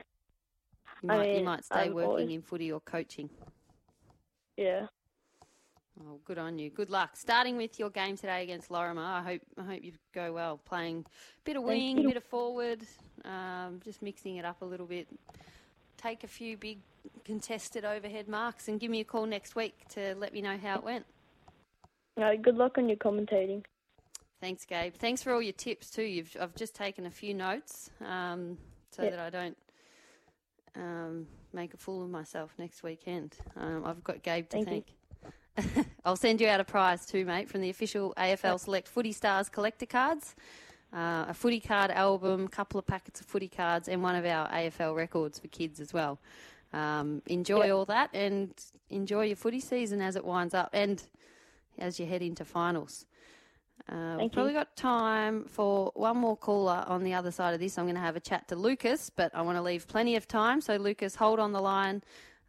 [1.04, 3.30] You I might, you might stay I've working always- in footy or coaching.
[4.58, 4.88] Yeah.
[6.02, 6.70] Oh, good on you.
[6.70, 7.16] Good luck.
[7.16, 10.58] Starting with your game today against Laurimar, I hope I hope you go well.
[10.66, 11.10] Playing a
[11.46, 12.82] bit of wing, a bit of forward,
[13.24, 15.08] um, just mixing it up a little bit.
[15.98, 16.80] Take a few big
[17.24, 20.76] contested overhead marks and give me a call next week to let me know how
[20.76, 21.06] it went.
[22.18, 23.64] No, good luck on your commentating.
[24.42, 24.94] Thanks, Gabe.
[24.96, 26.04] Thanks for all your tips too.
[26.04, 28.58] You've I've just taken a few notes um,
[28.92, 29.12] so Yeah.
[29.12, 29.58] that I don't
[30.76, 33.38] um, make a fool of myself next weekend.
[33.56, 34.94] Um, I've got Gabe to Thank you.
[36.06, 39.50] I'll send you out a prize too, mate, from the official AFL Select Footy Stars
[39.50, 40.36] collector cards.
[40.94, 44.26] Uh, a footy card album, a couple of packets of footy cards, and one of
[44.26, 46.20] our AFL records for kids as well.
[46.74, 47.72] Um, enjoy Yeah.
[47.72, 48.54] all that and
[48.90, 51.02] enjoy your footy season as it winds up and
[51.78, 53.06] as you head into finals.
[53.90, 54.58] Uh, we've probably you.
[54.58, 57.78] got time for one more caller on the other side of this.
[57.78, 60.28] I'm going to have a chat to Lucas, but I want to leave plenty of
[60.28, 60.60] time.
[60.62, 62.02] So, Lucas, hold on the line.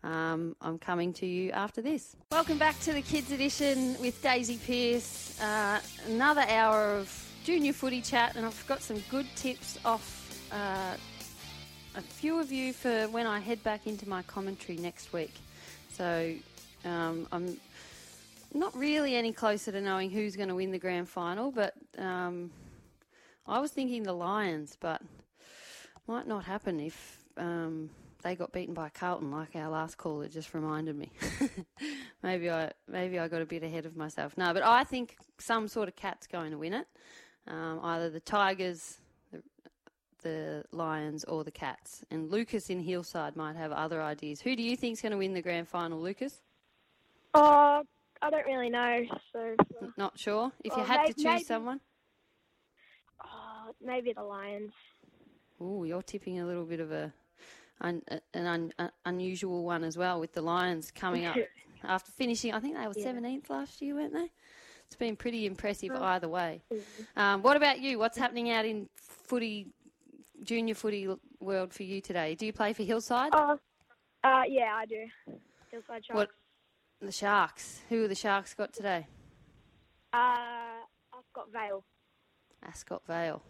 [0.07, 2.15] Um, I'm coming to you after this.
[2.31, 5.41] Welcome back to the Kids Edition with Daisy Pearce.
[5.41, 10.97] Uh, another hour of junior footy chat, and I've got some good tips off uh,
[11.97, 15.35] a few of you for when I head back into my commentary next week.
[15.93, 16.35] So,
[16.85, 17.57] um, I'm
[18.55, 22.53] not really any closer to knowing who's going to win the grand final, but um,
[23.45, 25.03] I was thinking the Lions, but
[26.07, 27.91] might not happen if um,
[28.23, 31.11] they got beaten by Carlton, like our last caller just reminded me.
[32.23, 34.37] maybe I maybe I got a bit ahead of myself.
[34.37, 36.87] No, but I think some sort of cat's going to win it.
[37.49, 38.99] Um, either the Tigers,
[39.31, 39.43] the,
[40.23, 42.05] the Lions, or the Cats.
[42.11, 44.41] And Lucas in Hillside might have other ideas.
[44.41, 46.41] Who do you think's going to win the grand final, Lucas?
[47.35, 47.83] Oh,
[48.23, 49.05] I don't really know.
[49.33, 49.55] So,
[49.97, 50.51] Not sure.
[50.65, 51.81] If you had may- to choose maybe- someone,
[53.23, 54.73] oh, maybe the Lions.
[55.61, 57.13] oh, you're tipping a little bit of a
[57.81, 58.03] an
[58.35, 61.37] un, un, unusual one as well with the Lions coming up
[61.85, 62.53] after finishing.
[62.55, 63.03] I think they were Yeah.
[63.05, 64.31] seventeenth last year, weren't they?
[64.87, 66.63] It's been pretty impressive Uh, either way.
[67.17, 67.99] Um, what about you?
[67.99, 69.67] What's happening out in footy,
[70.43, 71.09] junior footy
[71.41, 72.35] world for you today?
[72.37, 73.31] Do you play for Hillside?
[73.35, 73.59] Oh,
[74.23, 75.07] uh, yeah, I do.
[75.71, 76.17] Hillside Sharks.
[76.17, 76.31] What?
[77.01, 77.81] The Sharks.
[77.89, 79.07] Who are the Sharks got today?
[80.13, 80.17] Uh,
[81.13, 81.85] I've got Vale.
[82.63, 83.43] Ascot Vale.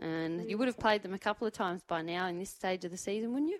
[0.00, 2.84] And you would have played them a couple of times by now in this stage
[2.84, 3.58] of the season, wouldn't you?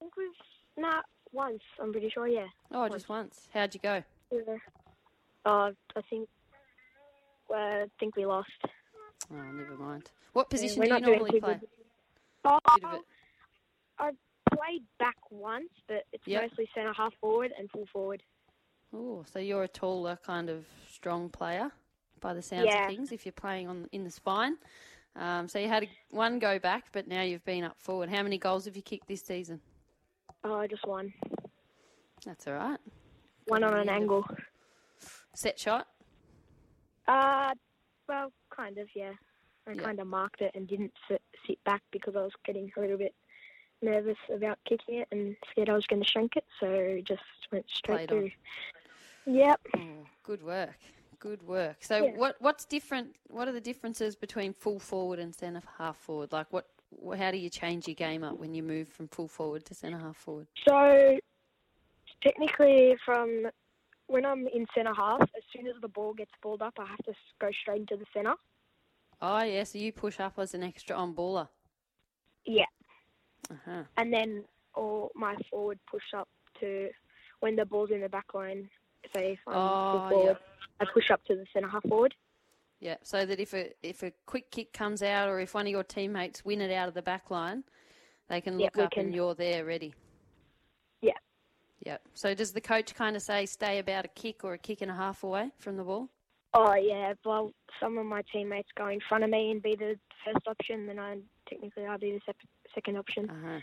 [0.00, 1.60] I think we've not once.
[1.80, 2.26] I'm pretty sure.
[2.26, 2.46] Yeah.
[2.72, 3.48] Oh, just once.
[3.52, 4.02] How'd you go?
[4.32, 4.40] Yeah.
[5.44, 6.28] Uh, I think.
[7.50, 8.48] Uh, I think we lost.
[8.64, 10.10] Oh, never mind.
[10.32, 11.58] What position we're do you normally play?
[12.44, 13.00] Oh, Bit of it.
[13.98, 14.10] I
[14.56, 16.42] played back once, but it's Yep.
[16.42, 18.22] mostly centre half forward and full forward.
[18.94, 21.70] Oh, so you're a taller kind of strong player
[22.20, 22.82] by the sounds Yeah.
[22.84, 23.12] of things.
[23.12, 24.56] If you're playing on in the spine,
[25.16, 28.08] um, so you had a, one go back, but now you've been up forward.
[28.08, 29.60] How many goals have you kicked this season?
[30.44, 31.12] Oh, just one.
[32.24, 32.78] That's all right.
[33.46, 34.24] One on an angle.
[35.34, 35.86] Set shot.
[37.08, 37.52] Uh,
[38.08, 39.12] well, kind of, yeah.
[39.66, 39.82] I Yeah.
[39.82, 42.96] kind of marked it and didn't sit, sit back because I was getting a little
[42.98, 43.14] bit
[43.82, 47.22] nervous about kicking it and scared I was going to shank it, so just
[47.52, 48.18] went straight Played on.
[49.26, 49.34] through.
[49.34, 49.60] Yep.
[49.76, 50.78] Oh, good work.
[51.18, 51.76] Good work.
[51.84, 52.16] So Yeah.
[52.16, 53.14] what what's different?
[53.28, 56.32] What are the differences between full forward and centre half forward?
[56.32, 56.79] Like what wh-
[57.16, 59.98] how do you change your game up when you move from full forward to centre
[59.98, 60.46] half forward?
[60.66, 61.18] So
[62.22, 63.46] technically, from
[64.06, 66.98] when I'm in centre half, as soon as the ball gets balled up, I have
[67.04, 68.34] to go straight into the centre.
[69.22, 71.48] Oh, yeah, so you push up as an extra on baller.
[72.46, 72.64] Yeah,
[73.50, 73.82] Uh-huh.
[73.98, 76.28] and then all my forward push up
[76.60, 76.88] to
[77.40, 78.68] when the ball's in the back line.
[79.14, 80.38] Say if I'm Oh, forward,
[80.80, 82.14] I push up to the centre half forward.
[82.80, 85.70] Yeah, so that if a if a quick kick comes out or if one of
[85.70, 87.62] your teammates win it out of the back line,
[88.28, 89.92] they can look we up and you're there ready.
[91.02, 91.12] Yeah.
[91.84, 92.00] Yep.
[92.14, 94.90] So does the coach kind of say stay about a kick or a kick and
[94.90, 96.08] a half away from the ball?
[96.54, 99.96] Oh yeah, well some of my teammates go in front of me and be the
[100.24, 101.18] first option, then I
[101.48, 102.36] technically I'll be the sep-
[102.74, 103.28] second option.
[103.28, 103.60] Uh-huh.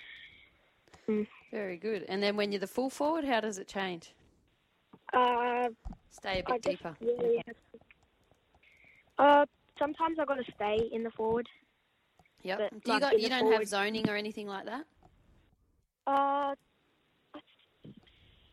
[1.09, 1.27] Mm.
[1.51, 2.05] Very good.
[2.07, 4.13] And then when you're the full forward, how does it change?
[5.13, 5.69] Uh,
[6.11, 6.95] Stay a bit I deeper.
[6.99, 7.55] really have
[9.17, 9.45] Uh,
[9.79, 11.47] sometimes I've got to stay in the forward.
[12.43, 12.57] Yep.
[12.59, 14.85] but, Do you like, got you don't forward- have zoning or anything like that?
[16.05, 16.55] Uh,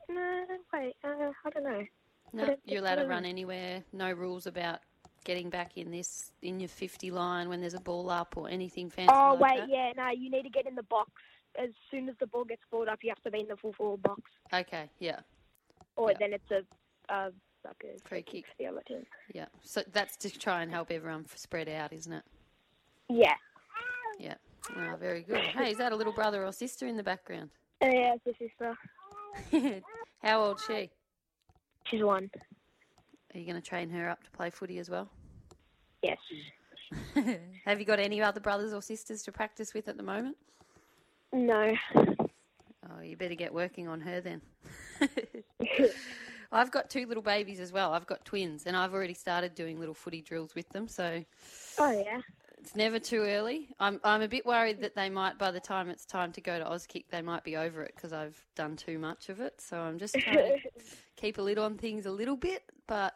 [0.08, 1.84] no, wait, uh, I don't know.
[2.32, 3.84] No, don't you're allowed to run anywhere.
[3.92, 4.80] No rules about
[5.24, 8.90] getting back in this in your 50 line when there's a ball up or anything
[8.90, 9.68] fancy Oh like wait, that.
[9.70, 11.10] yeah, no, you need to get in the box.
[11.56, 13.72] As soon as the ball gets balled up, you have to be in the full
[13.74, 15.20] forward box, Okay, yeah,
[15.96, 16.16] or Yeah.
[16.18, 17.30] then it's a uh,
[17.66, 18.44] a Free kick.
[18.46, 19.04] for the other team.
[19.32, 19.46] yeah.
[19.62, 22.24] So that's to try and help everyone spread out, isn't it?
[23.08, 23.34] Yeah,
[24.18, 24.34] Yeah.
[24.76, 25.40] Oh, very good.
[25.40, 27.50] Hey, is that a little brother or sister in the background?
[27.82, 28.48] uh, yeah, it's the
[29.50, 29.82] sister.
[30.22, 30.90] How old she?
[31.86, 32.30] She's one.
[33.34, 35.10] Are you going to train her up to play footy as well?
[36.02, 36.16] Yes.
[37.66, 40.36] Have you got any other brothers or sisters to practice with at the moment?
[41.32, 41.74] No.
[41.96, 44.40] Oh, you better get working on her then.
[46.54, 47.92] I've got two little babies as well.
[47.92, 50.88] I've got twins, and I've already started doing little footy drills with them.
[50.88, 51.24] So
[51.78, 52.20] Oh yeah.
[52.58, 53.68] it's never too early.
[53.80, 56.58] I'm I'm a bit worried that they might, by the time it's time to go
[56.58, 59.60] to Auskick, they might be over it because I've done too much of it.
[59.60, 60.58] So I'm just trying to
[61.16, 63.14] keep a lid on things a little bit, but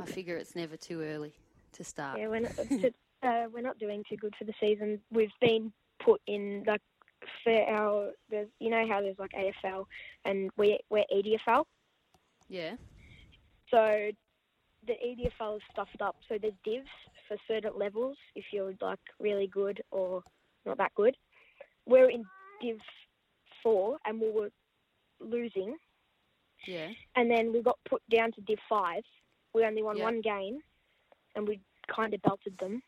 [0.00, 1.32] I figure it's never too early
[1.72, 2.18] to start.
[2.18, 2.58] Yeah, we're not,
[3.22, 5.00] uh, we're not doing too good for the season.
[5.12, 5.72] We've been
[6.04, 6.82] put in like
[7.44, 9.84] for our there's you know how there's like AFL
[10.24, 11.64] and we we're EDFL.
[12.50, 12.74] Yeah.
[13.70, 14.10] So
[14.86, 16.16] the EDFL is stuffed up.
[16.28, 16.88] So there's divs
[17.28, 20.22] for certain levels if you're like really good or
[20.66, 21.16] not that good.
[21.86, 22.24] We're in
[22.60, 22.78] Div
[23.62, 24.50] four and we were
[25.20, 25.76] losing,
[26.66, 26.88] Yeah.
[27.16, 29.04] and then we got put down to Div five.
[29.54, 30.04] We only won Yeah.
[30.04, 30.60] one game,
[31.36, 31.60] and we
[31.94, 32.82] kind of belted them.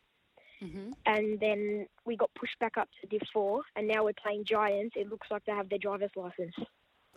[0.59, 4.45] hmm and then we got pushed back up to Div 4, and now we're playing
[4.45, 4.95] Giants.
[4.95, 6.55] It looks like they have their driver's license.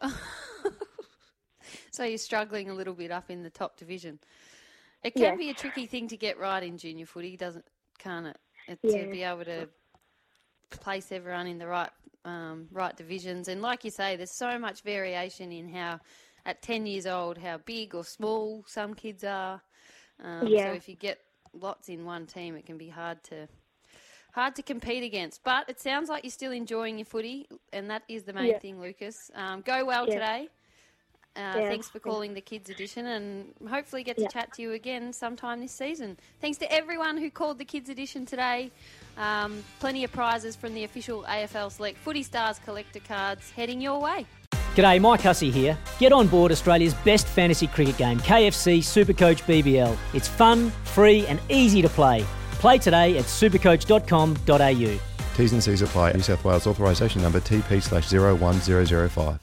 [1.90, 4.18] so you're struggling a little bit up in the top division.
[5.02, 5.36] It can Yeah.
[5.36, 7.64] be a tricky thing to get right in junior footy, doesn't
[7.98, 8.38] can't it?
[8.68, 9.04] it Yeah.
[9.04, 9.68] To be able to
[10.70, 11.90] place everyone in the right
[12.24, 16.00] um, right divisions, and like you say, there's so much variation in how
[16.44, 19.62] at 10 years old how big or small some kids are.
[20.22, 20.64] Um, Yeah.
[20.64, 21.20] So if you get
[21.52, 23.46] lots in one team, it can be hard to
[24.32, 25.42] hard to compete against.
[25.44, 28.58] But it sounds like you're still enjoying your footy, and that is the main Yeah.
[28.58, 29.30] thing, Lucas.
[29.34, 30.14] Um, go well Yeah.
[30.14, 30.48] today.
[31.36, 32.04] Uh, Yeah, thanks for thanks.
[32.04, 34.28] calling the Kids Edition, and hopefully get to Yeah.
[34.28, 36.16] chat to you again sometime this season.
[36.40, 38.70] Thanks to everyone who called the Kids Edition today.
[39.18, 44.00] Um, plenty of prizes from the official AFL Select Footy Stars collector cards heading your
[44.00, 44.24] way.
[44.74, 45.76] G'day, Mike Hussey here.
[45.98, 49.96] Get on board Australia's best fantasy cricket game, KFC Supercoach BBL.
[50.14, 52.24] It's fun, free, and easy to play.
[52.60, 54.98] Play today at supercoach.com.au.
[55.36, 56.12] T's and C's apply.
[56.12, 59.38] New South Wales authorisation number TP slash 01005.